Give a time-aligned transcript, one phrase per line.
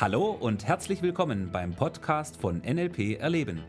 [0.00, 3.64] Hallo und herzlich willkommen beim Podcast von NLP Erleben.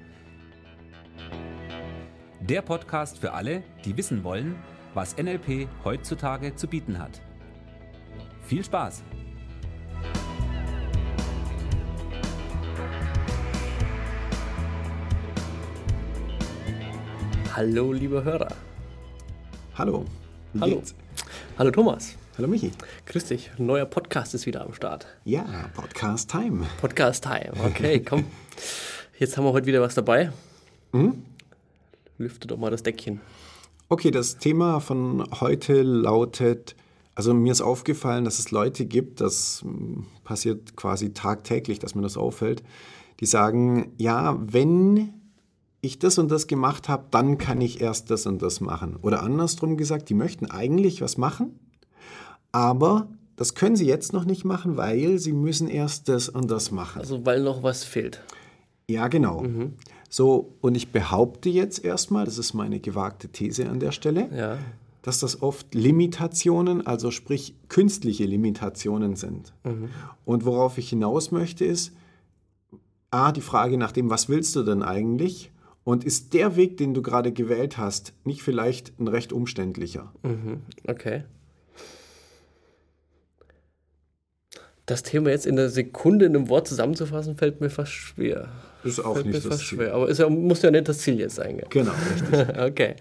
[2.40, 4.56] Der Podcast für alle, die wissen wollen,
[4.94, 7.20] was NLP heutzutage zu bieten hat.
[8.44, 9.02] Viel Spaß!
[17.56, 18.54] Hallo, liebe Hörer.
[19.74, 20.06] Hallo.
[20.54, 20.76] Wie Hallo.
[20.76, 20.94] geht's?
[21.58, 22.16] Hallo Thomas.
[22.40, 22.72] Hallo Michi.
[23.06, 23.52] Grüß dich.
[23.60, 25.08] Ein neuer Podcast ist wieder am Start.
[25.26, 26.66] Ja, Podcast Time.
[26.80, 27.52] Podcast Time.
[27.66, 28.24] Okay, komm.
[29.18, 30.32] Jetzt haben wir heute wieder was dabei.
[30.94, 31.26] Mhm.
[32.18, 33.20] Lüfte doch mal das Deckchen.
[33.90, 36.78] Okay, das Thema von heute lautet,
[37.14, 42.04] also mir ist aufgefallen, dass es Leute gibt, das mm, passiert quasi tagtäglich, dass mir
[42.04, 42.64] das auffällt,
[43.20, 45.14] die sagen, ja, wenn
[45.82, 48.96] ich das und das gemacht habe, dann kann ich erst das und das machen.
[49.02, 51.60] Oder andersrum gesagt, die möchten eigentlich was machen,
[52.52, 56.72] aber das können sie jetzt noch nicht machen, weil sie müssen erst das und das
[56.72, 57.00] machen.
[57.00, 58.22] Also, weil noch was fehlt.
[58.90, 59.46] Ja, genau.
[60.10, 64.58] So, und ich behaupte jetzt erstmal, das ist meine gewagte These an der Stelle, Ja.
[65.04, 69.54] dass das oft Limitationen, also sprich künstliche Limitationen sind.
[70.26, 71.94] Und worauf ich hinaus möchte, ist,
[73.12, 75.52] A, die Frage nach dem, was willst du denn eigentlich?
[75.84, 80.12] Und ist der Weg, den du gerade gewählt hast, nicht vielleicht ein recht umständlicher?
[80.88, 81.24] Okay.
[84.90, 88.48] Das Thema jetzt in der Sekunde in einem Wort zusammenzufassen, fällt mir fast schwer.
[88.84, 89.78] Ist auch fällt nicht das fast Ziel.
[89.78, 89.94] schwer.
[89.94, 91.58] Aber ja, muss ja nicht das Ziel jetzt sein.
[91.58, 91.68] gell?
[91.70, 92.58] Genau, richtig.
[92.58, 92.96] Okay.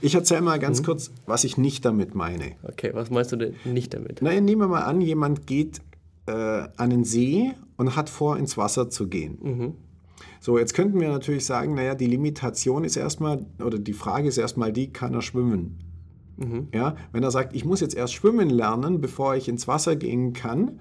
[0.00, 2.52] Ich erzähle mal ganz kurz, was ich nicht damit meine.
[2.62, 4.20] Okay, was meinst du denn nicht damit?
[4.22, 5.82] Na, nehmen wir mal an, jemand geht
[6.24, 9.76] äh, an den See und hat vor, ins Wasser zu gehen.
[10.40, 14.38] So, jetzt könnten wir natürlich sagen, naja, die Limitation ist erstmal, oder die Frage ist
[14.38, 15.80] erstmal die, kann er schwimmen?
[16.72, 20.32] Ja, wenn er sagt, ich muss jetzt erst schwimmen lernen, bevor ich ins Wasser gehen
[20.32, 20.80] kann,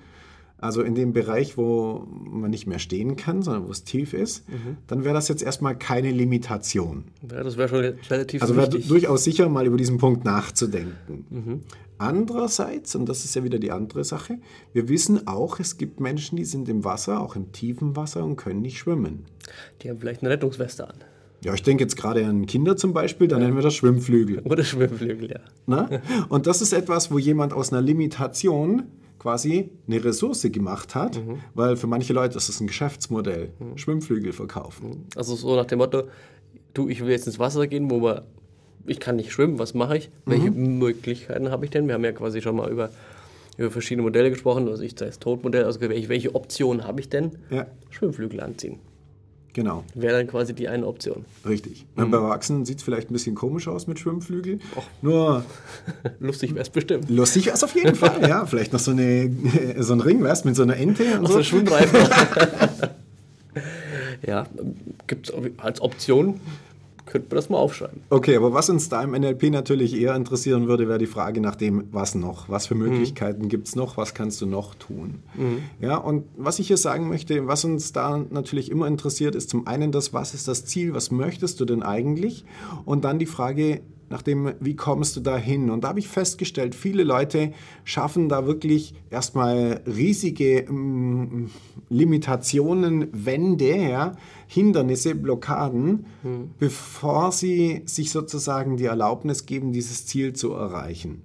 [0.61, 4.45] also in dem Bereich, wo man nicht mehr stehen kann, sondern wo es tief ist,
[4.88, 7.05] dann wäre das jetzt erstmal keine Limitation.
[7.30, 11.64] Ja, das wäre schon relativ Also wäre durchaus sicher, mal über diesen Punkt nachzudenken.
[11.97, 14.39] Andererseits, und das ist ja wieder die andere Sache,
[14.71, 18.37] wir wissen auch, es gibt Menschen, die sind im Wasser, auch im tiefen Wasser und
[18.37, 19.26] können nicht schwimmen.
[19.81, 20.95] Die haben vielleicht eine Rettungsweste an.
[21.43, 24.39] Ja, ich denke jetzt gerade an Kinder zum Beispiel, dann nennen wir das Schwimmflügel.
[24.39, 25.39] Oder Schwimmflügel, ja.
[25.67, 26.02] Ne?
[26.27, 28.83] Und das ist etwas, wo jemand aus einer Limitation
[29.19, 31.19] quasi eine Ressource gemacht hat,
[31.53, 35.05] weil für manche Leute ist das ein Geschäftsmodell, Schwimmflügel verkaufen.
[35.15, 36.03] Also so nach dem Motto,
[36.73, 38.21] du, ich will jetzt ins Wasser gehen, wo man,
[38.87, 40.09] ich kann nicht schwimmen, was mache ich?
[40.25, 41.87] Welche Möglichkeiten habe ich denn?
[41.87, 42.89] Wir haben ja quasi schon mal über,
[43.58, 47.33] über verschiedene Modelle gesprochen, also ich das Todmodell, also welche, welche Optionen habe ich denn?
[47.49, 48.79] Ja, Schwimmflügel anziehen.
[49.54, 49.83] Genau.
[49.95, 51.26] Wäre dann quasi die eine Option.
[51.48, 51.86] Richtig.
[51.95, 54.60] Bei Erwachsenen sieht es vielleicht ein bisschen komisch aus mit Schwimmflügel.
[55.02, 55.43] Nur
[56.20, 57.10] Lustig wäre es bestimmt.
[57.10, 58.27] lustig wäre es auf jeden Fall.
[58.27, 59.32] Ja, vielleicht noch so, eine,
[59.80, 61.43] so ein Ring, weißt mit so einer Ente und Also so.
[61.43, 61.99] Schwimmreifen.
[64.26, 64.45] ja,
[65.08, 66.39] gibt es als Option,
[67.09, 68.02] könnte man das mal aufschreiben.
[68.09, 71.55] Okay, aber was uns da im NLP natürlich eher interessieren würde, wäre die Frage nach
[71.55, 72.47] dem, was noch?
[72.47, 73.97] Was für Möglichkeiten gibt es noch?
[73.97, 75.20] Was kannst du noch tun?
[75.81, 79.67] Ja, und was ich hier sagen möchte, was uns da natürlich immer interessiert, ist zum
[79.67, 80.93] einen das, was ist das Ziel?
[80.93, 82.45] Was möchtest du denn eigentlich?
[82.86, 85.70] Und dann die Frage, nach dem, wie kommst du da hin?
[85.70, 87.53] Und da habe ich festgestellt, viele Leute
[87.83, 91.49] schaffen da wirklich erstmal riesige mm,
[91.89, 94.15] Limitationen, Wände, ja,
[94.47, 96.05] Hindernisse, Blockaden,
[96.58, 101.21] bevor sie sich sozusagen die Erlaubnis geben, dieses Ziel zu erreichen.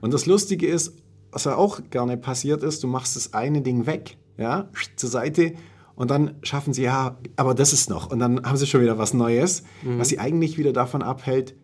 [0.00, 0.94] Und das Lustige ist,
[1.32, 5.54] was ja auch gerne passiert ist, du machst das eine Ding weg, ja, zur Seite
[6.00, 8.10] und dann schaffen sie, ja, aber das ist noch.
[8.10, 11.54] Und dann haben sie schon wieder was Neues, was sie eigentlich wieder davon abhält,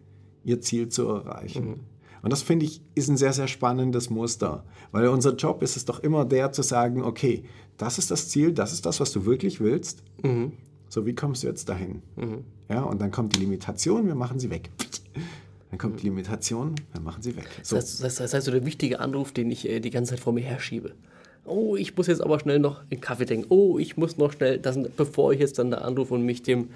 [0.46, 1.80] ihr Ziel zu erreichen.
[2.22, 5.84] Und das finde ich ist ein sehr, sehr spannendes Muster, weil unser Job ist es
[5.84, 7.44] doch immer der zu sagen, okay,
[7.76, 10.02] das ist das Ziel, das ist das, was du wirklich willst.
[10.88, 12.02] So, wie kommst du jetzt dahin?
[12.68, 14.70] Ja, und dann kommt die Limitation, wir machen sie weg.
[15.70, 17.48] Dann kommt die Limitation, wir machen sie weg.
[17.62, 17.76] So.
[17.76, 20.32] Das, heißt, das heißt so der wichtige Anruf, den ich äh, die ganze Zeit vor
[20.32, 20.94] mir herschiebe.
[21.44, 23.46] Oh, ich muss jetzt aber schnell noch einen Kaffee trinken.
[23.50, 26.70] Oh, ich muss noch schnell, das, bevor ich jetzt dann da anrufe und mich dem,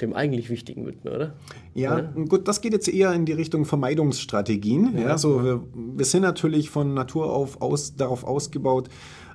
[0.00, 1.32] dem eigentlich Wichtigen widme, oder?
[1.74, 4.98] Ja, gut, das geht jetzt eher in die Richtung Vermeidungsstrategien.
[4.98, 8.88] Ja, so wir, wir sind natürlich von Natur auf aus, darauf ausgebaut,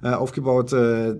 [0.03, 1.15] äh, aufgebaut, äh,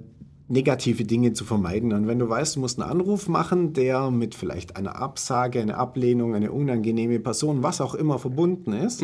[0.51, 1.93] negative Dinge zu vermeiden.
[1.93, 5.77] Und wenn du weißt, du musst einen Anruf machen, der mit vielleicht einer Absage, einer
[5.77, 9.03] Ablehnung, eine unangenehme Person, was auch immer verbunden ist,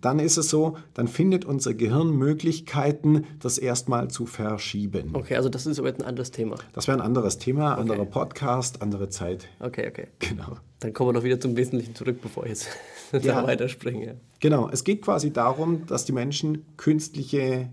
[0.00, 5.10] dann ist es so, dann findet unser Gehirn Möglichkeiten, das erstmal zu verschieben.
[5.14, 6.56] Okay, also das ist aber jetzt ein anderes Thema.
[6.72, 9.48] Das wäre ein anderes Thema, anderer Podcast, andere Zeit.
[9.60, 10.06] Okay, okay.
[10.20, 10.56] Genau.
[10.80, 12.68] Dann kommen wir noch wieder zum Wesentlichen zurück, bevor ich jetzt
[13.12, 13.40] Ja.
[13.40, 14.16] da weiterspringe.
[14.40, 17.70] Genau, es geht quasi darum, dass die Menschen künstliche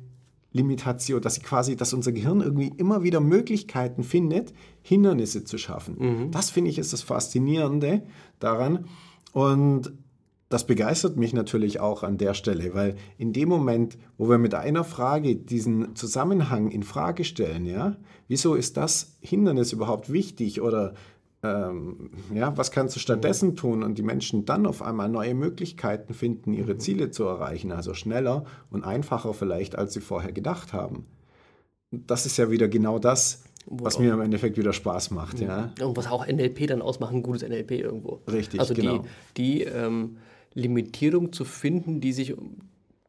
[0.53, 5.97] Limitation, dass sie quasi, dass unser Gehirn irgendwie immer wieder Möglichkeiten findet, Hindernisse zu schaffen.
[6.31, 8.03] Das finde ich ist das Faszinierende
[8.39, 8.85] daran.
[9.33, 9.91] Und
[10.49, 14.53] das begeistert mich natürlich auch an der Stelle, weil in dem Moment, wo wir mit
[14.53, 17.97] einer Frage diesen Zusammenhang in Frage stellen, ja,
[18.27, 20.93] wieso ist das Hindernis überhaupt wichtig oder
[21.43, 26.13] ähm, ja, was kannst du stattdessen tun und die Menschen dann auf einmal neue Möglichkeiten
[26.13, 31.05] finden, ihre Ziele zu erreichen, also schneller und einfacher vielleicht, als sie vorher gedacht haben.
[31.91, 35.39] Das ist ja wieder genau das, was mir im Endeffekt wieder Spaß macht.
[35.39, 35.71] Ja.
[35.81, 38.21] Und was auch NLP dann ausmacht, ein gutes NLP irgendwo.
[38.31, 39.03] Richtig, also genau.
[39.37, 40.17] die, die ähm,
[40.53, 42.35] Limitierung zu finden, die sich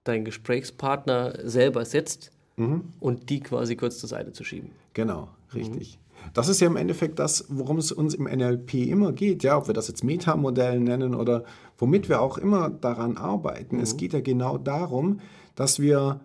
[0.03, 4.71] dein Gesprächspartner selber setzt und die quasi kurz zur Seite zu schieben.
[4.93, 5.99] Genau, richtig.
[6.33, 9.67] Das ist ja im Endeffekt das, worum es uns im NLP immer geht, ja, ob
[9.67, 11.45] wir das jetzt Metamodell nennen oder
[11.79, 13.79] womit wir auch immer daran arbeiten.
[13.79, 15.21] Es geht ja genau darum,
[15.55, 16.21] dass wir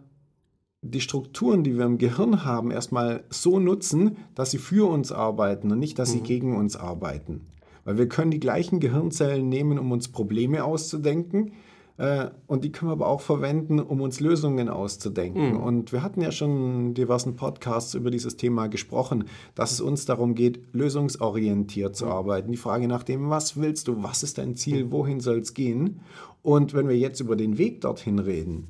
[0.81, 5.71] die Strukturen, die wir im Gehirn haben, erstmal so nutzen, dass sie für uns arbeiten
[5.71, 7.47] und nicht, dass sie gegen uns arbeiten.
[7.83, 11.53] Weil wir können die gleichen Gehirnzellen nehmen, um uns Probleme auszudenken.
[11.99, 15.57] Äh, und die können wir aber auch verwenden, um uns Lösungen auszudenken.
[15.57, 20.05] Und wir hatten ja schon in diversen Podcasts über dieses Thema gesprochen, dass es uns
[20.05, 22.51] darum geht, lösungsorientiert zu arbeiten.
[22.51, 25.99] Die Frage nach dem, was willst du, was ist dein Ziel, wohin soll es gehen?
[26.41, 28.69] Und wenn wir jetzt über den Weg dorthin reden,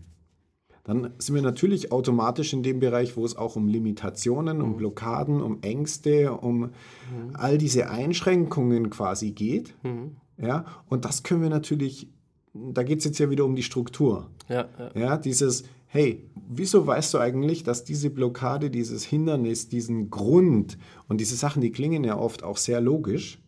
[0.86, 5.40] dann sind wir natürlich automatisch in dem Bereich, wo es auch um Limitationen, um Blockaden,
[5.40, 6.72] um Ängste, um
[7.34, 9.76] all diese Einschränkungen quasi geht.
[10.42, 12.08] Ja, und das können wir natürlich,
[12.54, 14.30] da geht es jetzt ja wieder um die Struktur.
[14.48, 15.00] Ja, ja.
[15.00, 21.20] Ja, dieses, hey, wieso weißt du eigentlich, dass diese Blockade, dieses Hindernis, diesen Grund und
[21.20, 23.40] diese Sachen, die klingen ja oft auch sehr logisch.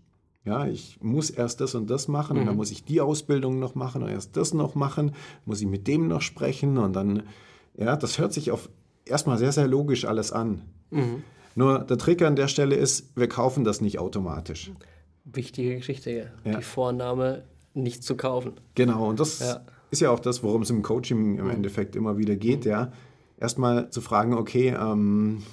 [0.44, 3.76] Ja, ich muss erst das und das machen und dann muss ich die Ausbildung noch
[3.76, 5.12] machen und erst das noch machen,
[5.46, 7.24] muss ich mit dem noch sprechen und dann,
[7.78, 8.68] ja, das hört sich auf
[9.06, 10.64] erstmal sehr, sehr logisch alles an.
[11.54, 14.72] Nur der Trick an der Stelle ist, wir kaufen das nicht automatisch.
[15.26, 16.26] Wichtige Geschichte, ja.
[16.44, 16.58] Ja.
[16.58, 17.44] Die Vorname
[17.74, 18.54] nicht zu kaufen.
[18.76, 19.62] Genau, und das Ja.
[19.92, 22.92] ist ja auch das, worum es im Coaching im Endeffekt immer wieder geht, ja.
[23.40, 25.44] Erstmal zu fragen, okay, ähm,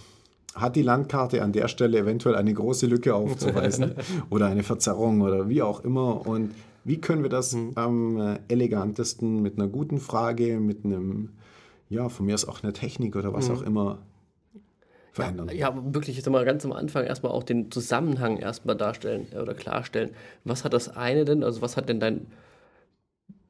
[0.54, 3.94] hat die Landkarte an der Stelle eventuell eine große Lücke aufzuweisen
[4.30, 6.52] oder eine Verzerrung oder wie auch immer und
[6.84, 11.30] wie können wir das am äh, elegantesten mit einer guten Frage, mit einem,
[11.90, 13.98] ja, von mir ist auch eine Technik oder was auch immer
[15.18, 15.50] verändern.
[15.52, 19.38] Ja, aber wirklich jetzt mal ganz am Anfang erstmal auch den Zusammenhang erstmal darstellen äh,
[19.38, 20.10] oder klarstellen.
[20.44, 22.26] Was hat das eine denn, also was hat denn dein,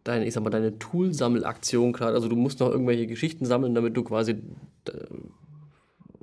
[0.04, 2.14] deine, ich sag mal, deine Toolsammelaktion gerade?
[2.14, 4.92] Also du musst noch irgendwelche Geschichten sammeln, damit du quasi äh,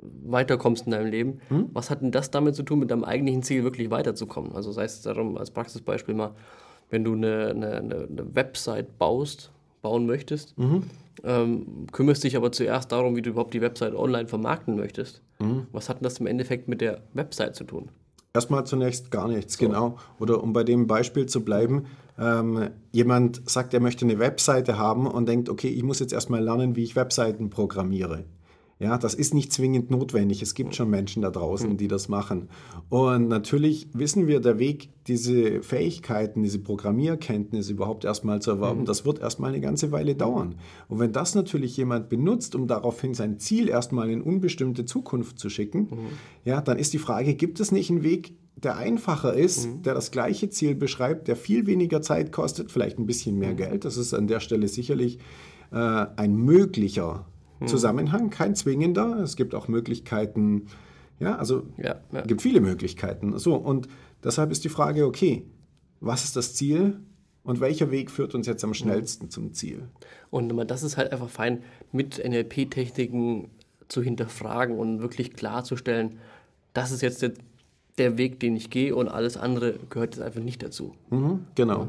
[0.00, 1.40] weiterkommst in deinem Leben.
[1.72, 4.54] Was hat denn das damit zu tun, mit deinem eigentlichen Ziel wirklich weiterzukommen?
[4.54, 6.32] Also sei es darum, als Praxisbeispiel mal,
[6.90, 9.50] wenn du eine, eine, eine Website baust,
[9.86, 10.54] bauen möchtest,
[11.22, 15.22] ähm, kümmerst dich aber zuerst darum, wie du überhaupt die Website online vermarkten möchtest.
[15.72, 17.90] Was hat denn das im Endeffekt mit der Website zu tun?
[18.34, 19.96] Erstmal zunächst gar nichts, genau.
[20.18, 21.86] Oder um bei dem Beispiel zu bleiben,
[22.18, 26.42] ähm, jemand sagt, er möchte eine Webseite haben und denkt, okay, ich muss jetzt erstmal
[26.42, 28.24] lernen, wie ich Webseiten programmiere.
[28.78, 30.42] Ja, das ist nicht zwingend notwendig.
[30.42, 32.50] Es gibt schon Menschen da draußen, die das machen.
[32.90, 39.06] Und natürlich wissen wir, der Weg, diese Fähigkeiten, diese Programmierkenntnisse überhaupt erstmal zu erwerben, das
[39.06, 40.56] wird erstmal eine ganze Weile dauern.
[40.88, 45.48] Und wenn das natürlich jemand benutzt, um daraufhin sein Ziel erstmal in unbestimmte Zukunft zu
[45.48, 45.88] schicken,
[46.44, 50.10] ja, dann ist die Frage, gibt es nicht einen Weg, der einfacher ist, der das
[50.10, 53.84] gleiche Ziel beschreibt, der viel weniger Zeit kostet, vielleicht ein bisschen mehr Geld.
[53.84, 55.18] Das ist an der Stelle sicherlich
[55.72, 57.26] äh, ein möglicher
[57.64, 59.18] Zusammenhang, kein zwingender.
[59.20, 60.66] Es gibt auch Möglichkeiten,
[61.18, 62.20] ja, also Ja, ja.
[62.20, 63.38] es gibt viele Möglichkeiten.
[63.38, 63.88] So, und
[64.22, 65.44] deshalb ist die Frage, okay,
[66.00, 67.00] was ist das Ziel
[67.42, 69.88] und welcher Weg führt uns jetzt am schnellsten zum Ziel?
[70.30, 73.48] Und das ist halt einfach fein, mit NLP-Techniken
[73.88, 76.18] zu hinterfragen und wirklich klarzustellen,
[76.72, 77.32] das ist jetzt der,
[77.98, 80.94] der Weg, den ich gehe und alles andere gehört jetzt einfach nicht dazu.
[81.10, 81.88] Mhm, genau.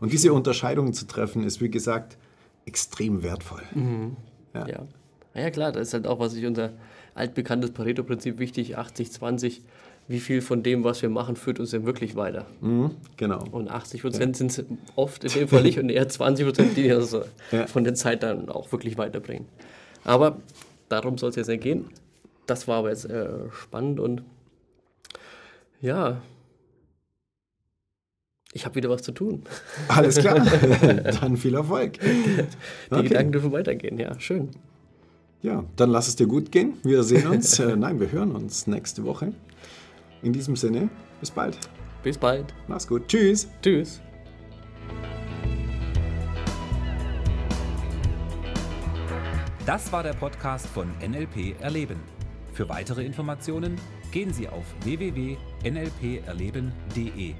[0.00, 2.16] Und diese Unterscheidung zu treffen, ist wie gesagt
[2.64, 3.62] extrem wertvoll.
[4.54, 4.66] Ja.
[4.68, 4.86] Ja.
[5.34, 6.70] Naja, klar, das ist halt auch, was ich unser
[7.14, 9.60] altbekanntes Pareto-Prinzip wichtig, 80-20,
[10.08, 12.46] wie viel von dem, was wir machen, führt uns denn wirklich weiter?
[12.60, 13.42] Mhm, genau.
[13.50, 14.64] Und 80 Prozent sind es
[14.96, 17.66] oft in dem Fall nicht und eher 20 Prozent, die also Ja.
[17.66, 19.46] von der Zeit dann auch wirklich weiterbringen.
[20.04, 20.38] Aber
[20.88, 21.86] darum soll es jetzt nicht gehen.
[22.46, 24.22] Das war aber jetzt äh, spannend und
[25.80, 26.20] ja,
[28.52, 29.42] ich habe wieder was zu tun.
[29.88, 30.40] Alles klar.
[31.20, 31.98] Dann viel Erfolg.
[32.00, 32.44] Die
[32.90, 33.08] Okay.
[33.08, 33.98] Gedanken dürfen weitergehen.
[33.98, 34.50] Ja, schön.
[35.40, 36.74] Ja, dann lass es dir gut gehen.
[36.84, 39.32] Wir sehen uns, äh, nein, wir hören uns nächste Woche.
[40.22, 41.58] In diesem Sinne, bis bald.
[42.04, 42.54] Bis bald.
[42.68, 43.08] Mach's gut.
[43.08, 43.48] Tschüss.
[43.60, 44.00] Tschüss.
[49.66, 52.00] Das war der Podcast von NLP Erleben.
[52.52, 53.76] Für weitere Informationen
[54.10, 57.34] gehen Sie auf www.nlperleben.de.